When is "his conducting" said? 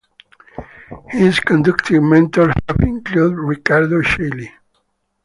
1.09-2.09